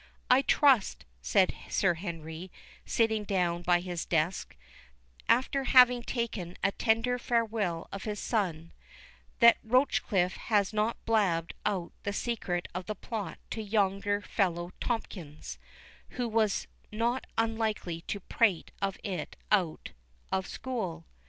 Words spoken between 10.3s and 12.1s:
has not blabbed out